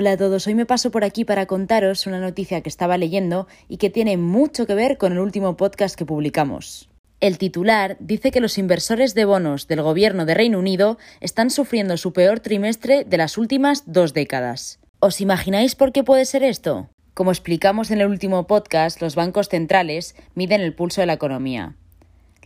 Hola 0.00 0.12
a 0.12 0.16
todos, 0.16 0.46
hoy 0.46 0.54
me 0.54 0.64
paso 0.64 0.90
por 0.90 1.04
aquí 1.04 1.26
para 1.26 1.44
contaros 1.44 2.06
una 2.06 2.20
noticia 2.20 2.62
que 2.62 2.70
estaba 2.70 2.96
leyendo 2.96 3.46
y 3.68 3.76
que 3.76 3.90
tiene 3.90 4.16
mucho 4.16 4.66
que 4.66 4.74
ver 4.74 4.96
con 4.96 5.12
el 5.12 5.18
último 5.18 5.58
podcast 5.58 5.94
que 5.94 6.06
publicamos. 6.06 6.88
El 7.20 7.36
titular 7.36 7.98
dice 8.00 8.30
que 8.30 8.40
los 8.40 8.56
inversores 8.56 9.14
de 9.14 9.26
bonos 9.26 9.68
del 9.68 9.82
gobierno 9.82 10.24
de 10.24 10.32
Reino 10.32 10.58
Unido 10.58 10.96
están 11.20 11.50
sufriendo 11.50 11.98
su 11.98 12.14
peor 12.14 12.40
trimestre 12.40 13.04
de 13.04 13.18
las 13.18 13.36
últimas 13.36 13.92
dos 13.92 14.14
décadas. 14.14 14.80
¿Os 15.00 15.20
imagináis 15.20 15.74
por 15.74 15.92
qué 15.92 16.02
puede 16.02 16.24
ser 16.24 16.44
esto? 16.44 16.88
Como 17.12 17.30
explicamos 17.30 17.90
en 17.90 18.00
el 18.00 18.06
último 18.06 18.46
podcast, 18.46 19.02
los 19.02 19.16
bancos 19.16 19.50
centrales 19.50 20.14
miden 20.34 20.62
el 20.62 20.74
pulso 20.74 21.02
de 21.02 21.08
la 21.08 21.12
economía. 21.12 21.76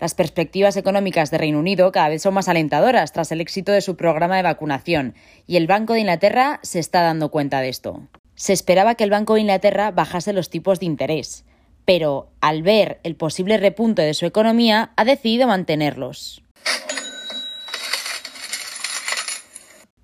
Las 0.01 0.15
perspectivas 0.15 0.77
económicas 0.77 1.31
de 1.31 1.39
Reino 1.39 1.59
Unido 1.59 1.93
cada 1.93 2.09
vez 2.09 2.23
son 2.23 2.35
más 2.35 2.49
alentadoras 2.49 3.13
tras 3.13 3.31
el 3.31 3.41
éxito 3.41 3.73
de 3.73 3.81
su 3.81 3.97
programa 3.97 4.37
de 4.37 4.43
vacunación, 4.43 5.15
y 5.47 5.57
el 5.57 5.67
Banco 5.67 5.93
de 5.93 6.01
Inglaterra 6.01 6.59
se 6.63 6.81
está 6.81 7.03
dando 7.03 7.31
cuenta 7.31 7.61
de 7.61 7.69
esto. 7.69 8.03
Se 8.35 8.53
esperaba 8.53 8.97
que 8.97 9.05
el 9.05 9.11
Banco 9.11 9.35
de 9.35 9.43
Inglaterra 9.43 9.93
bajase 9.93 10.33
los 10.33 10.51
tipos 10.51 10.81
de 10.81 10.87
interés, 10.87 11.45
pero 11.85 12.31
al 12.41 12.63
ver 12.63 12.99
el 13.05 13.15
posible 13.15 13.57
repunte 13.57 14.03
de 14.03 14.15
su 14.15 14.27
economía 14.27 14.93
ha 14.97 15.05
decidido 15.05 15.47
mantenerlos. 15.47 16.43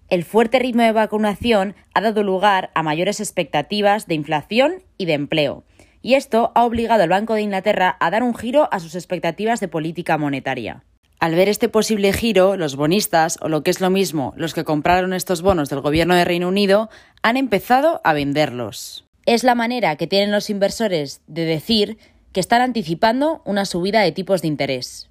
El 0.08 0.24
fuerte 0.24 0.58
ritmo 0.58 0.82
de 0.82 0.92
vacunación 0.92 1.76
ha 1.94 2.00
dado 2.00 2.22
lugar 2.24 2.70
a 2.74 2.82
mayores 2.82 3.20
expectativas 3.20 4.08
de 4.08 4.16
inflación 4.16 4.82
y 4.98 5.06
de 5.06 5.14
empleo, 5.14 5.64
y 6.02 6.14
esto 6.14 6.52
ha 6.54 6.64
obligado 6.64 7.02
al 7.02 7.08
Banco 7.08 7.34
de 7.34 7.42
Inglaterra 7.42 7.96
a 8.00 8.10
dar 8.10 8.22
un 8.22 8.34
giro 8.34 8.68
a 8.72 8.80
sus 8.80 8.94
expectativas 8.94 9.60
de 9.60 9.68
política 9.68 10.18
monetaria. 10.18 10.84
Al 11.18 11.34
ver 11.34 11.50
este 11.50 11.68
posible 11.68 12.14
giro, 12.14 12.56
los 12.56 12.76
bonistas, 12.76 13.38
o 13.42 13.50
lo 13.50 13.62
que 13.62 13.70
es 13.70 13.82
lo 13.82 13.90
mismo, 13.90 14.32
los 14.36 14.54
que 14.54 14.64
compraron 14.64 15.12
estos 15.12 15.42
bonos 15.42 15.68
del 15.68 15.82
gobierno 15.82 16.14
de 16.14 16.24
Reino 16.24 16.48
Unido, 16.48 16.88
han 17.22 17.36
empezado 17.36 18.00
a 18.04 18.14
venderlos. 18.14 19.04
Es 19.26 19.44
la 19.44 19.54
manera 19.54 19.96
que 19.96 20.06
tienen 20.06 20.32
los 20.32 20.48
inversores 20.48 21.20
de 21.26 21.44
decir 21.44 21.98
que 22.32 22.40
están 22.40 22.62
anticipando 22.62 23.42
una 23.44 23.66
subida 23.66 24.00
de 24.00 24.12
tipos 24.12 24.40
de 24.40 24.48
interés. 24.48 25.09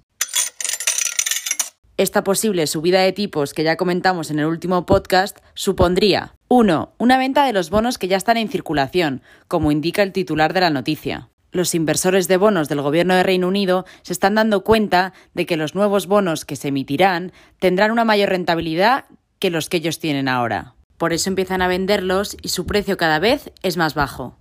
Esta 2.00 2.24
posible 2.24 2.66
subida 2.66 3.02
de 3.02 3.12
tipos 3.12 3.52
que 3.52 3.62
ya 3.62 3.76
comentamos 3.76 4.30
en 4.30 4.38
el 4.38 4.46
último 4.46 4.86
podcast 4.86 5.36
supondría 5.52 6.34
1. 6.48 6.94
Una 6.96 7.18
venta 7.18 7.44
de 7.44 7.52
los 7.52 7.68
bonos 7.68 7.98
que 7.98 8.08
ya 8.08 8.16
están 8.16 8.38
en 8.38 8.48
circulación, 8.48 9.20
como 9.48 9.70
indica 9.70 10.02
el 10.02 10.12
titular 10.12 10.54
de 10.54 10.62
la 10.62 10.70
noticia. 10.70 11.28
Los 11.52 11.74
inversores 11.74 12.26
de 12.26 12.38
bonos 12.38 12.70
del 12.70 12.80
Gobierno 12.80 13.14
de 13.14 13.22
Reino 13.22 13.48
Unido 13.48 13.84
se 14.00 14.14
están 14.14 14.36
dando 14.36 14.64
cuenta 14.64 15.12
de 15.34 15.44
que 15.44 15.58
los 15.58 15.74
nuevos 15.74 16.06
bonos 16.06 16.46
que 16.46 16.56
se 16.56 16.68
emitirán 16.68 17.32
tendrán 17.58 17.90
una 17.90 18.06
mayor 18.06 18.30
rentabilidad 18.30 19.04
que 19.38 19.50
los 19.50 19.68
que 19.68 19.76
ellos 19.76 19.98
tienen 19.98 20.26
ahora. 20.26 20.76
Por 20.96 21.12
eso 21.12 21.28
empiezan 21.28 21.60
a 21.60 21.68
venderlos 21.68 22.34
y 22.40 22.48
su 22.48 22.64
precio 22.64 22.96
cada 22.96 23.18
vez 23.18 23.52
es 23.62 23.76
más 23.76 23.92
bajo. 23.92 24.39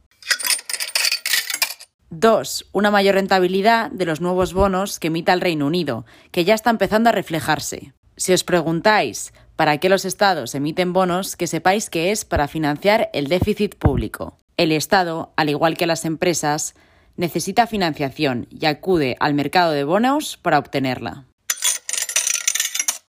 2. 2.11 2.69
Una 2.71 2.89
mayor 2.89 3.15
rentabilidad 3.15 3.91
de 3.91 4.05
los 4.05 4.19
nuevos 4.19 4.53
bonos 4.53 4.99
que 4.99 5.07
emita 5.07 5.31
el 5.31 5.41
Reino 5.41 5.67
Unido, 5.67 6.05
que 6.31 6.43
ya 6.43 6.55
está 6.55 6.71
empezando 6.71 7.09
a 7.09 7.13
reflejarse. 7.13 7.93
Si 8.17 8.33
os 8.33 8.43
preguntáis 8.43 9.31
para 9.55 9.77
qué 9.77 9.89
los 9.89 10.05
estados 10.05 10.55
emiten 10.55 10.91
bonos, 10.91 11.35
que 11.35 11.45
sepáis 11.45 11.89
que 11.89 12.11
es 12.11 12.25
para 12.25 12.47
financiar 12.47 13.09
el 13.13 13.27
déficit 13.27 13.75
público. 13.75 14.37
El 14.57 14.71
Estado, 14.71 15.33
al 15.37 15.49
igual 15.49 15.77
que 15.77 15.85
las 15.85 16.03
empresas, 16.03 16.73
necesita 17.15 17.67
financiación 17.67 18.47
y 18.49 18.65
acude 18.65 19.15
al 19.19 19.35
mercado 19.35 19.71
de 19.71 19.83
bonos 19.83 20.37
para 20.37 20.57
obtenerla. 20.57 21.25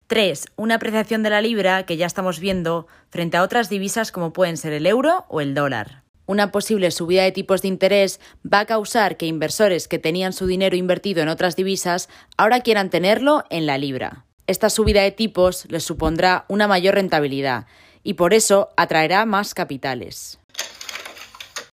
3. 0.09 0.47
Una 0.57 0.77
apreciación 0.77 1.23
de 1.23 1.31
la 1.31 1.41
libra 1.41 1.85
que 1.85 1.99
ya 1.99 2.07
estamos 2.07 2.41
viendo 2.41 2.87
frente 3.11 3.37
a 3.37 3.43
otras 3.43 3.69
divisas 3.69 4.11
como 4.11 4.33
pueden 4.33 4.57
ser 4.57 4.73
el 4.73 4.87
euro 4.87 5.27
o 5.29 5.41
el 5.41 5.55
dólar 5.55 6.08
una 6.29 6.53
posible 6.53 6.91
subida 6.91 7.23
de 7.23 7.33
tipos 7.33 7.63
de 7.63 7.69
interés 7.69 8.21
va 8.45 8.61
a 8.61 8.67
causar 8.67 9.17
que 9.17 9.27
inversores 9.27 9.89
que 9.89 9.99
tenían 9.99 10.35
su 10.35 10.47
dinero 10.47 10.77
invertido 10.77 11.23
en 11.23 11.29
otras 11.29 11.57
divisas 11.57 12.11
ahora 12.37 12.61
quieran 12.61 12.91
tenerlo 12.91 13.45
en 13.49 13.65
la 13.65 13.79
libra. 13.79 14.27
Esta 14.47 14.69
subida 14.69 15.03
de 15.03 15.11
tipos 15.11 15.65
les 15.71 15.85
supondrá 15.85 16.45
una 16.49 16.69
mayor 16.69 16.97
rentabilidad 16.97 17.67
y 18.03 18.15
por 18.15 18.35
eso 18.35 18.69
atraerá 18.77 19.25
más 19.25 19.55
capitales. 19.55 20.39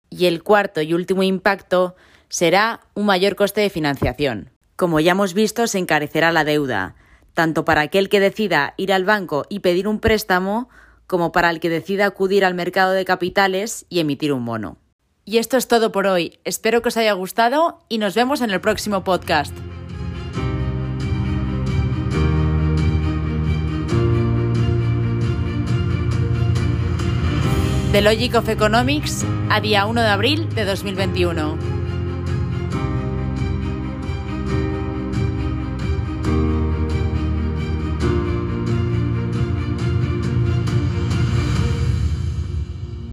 Y 0.09 0.25
el 0.25 0.41
cuarto 0.41 0.81
y 0.81 0.93
último 0.93 1.23
impacto 1.23 1.97
será 2.29 2.79
un 2.93 3.05
mayor 3.05 3.35
coste 3.35 3.59
de 3.59 3.69
financiación. 3.69 4.51
Como 4.77 5.01
ya 5.01 5.11
hemos 5.11 5.33
visto, 5.33 5.67
se 5.67 5.79
encarecerá 5.79 6.31
la 6.31 6.45
deuda, 6.45 6.95
tanto 7.33 7.65
para 7.65 7.81
aquel 7.81 8.07
que 8.07 8.21
decida 8.21 8.73
ir 8.77 8.93
al 8.93 9.03
banco 9.03 9.45
y 9.49 9.59
pedir 9.59 9.89
un 9.89 9.99
préstamo 9.99 10.69
como 11.07 11.31
para 11.31 11.49
el 11.49 11.59
que 11.59 11.69
decida 11.69 12.05
acudir 12.05 12.45
al 12.45 12.53
mercado 12.53 12.91
de 12.91 13.05
capitales 13.05 13.85
y 13.89 13.99
emitir 13.99 14.33
un 14.33 14.45
bono. 14.45 14.77
Y 15.25 15.37
esto 15.37 15.57
es 15.57 15.67
todo 15.67 15.91
por 15.91 16.05
hoy. 16.07 16.39
Espero 16.43 16.81
que 16.81 16.89
os 16.89 16.97
haya 16.97 17.13
gustado 17.13 17.81
y 17.89 17.97
nos 17.97 18.13
vemos 18.13 18.41
en 18.41 18.51
el 18.51 18.61
próximo 18.61 19.03
podcast. 19.03 19.55
The 27.91 28.01
Logic 28.01 28.35
of 28.35 28.49
Economics 28.49 29.25
a 29.49 29.61
día 29.61 29.85
1 29.85 30.01
de 30.01 30.07
abril 30.07 30.49
de 30.53 30.65
2021. 30.65 31.74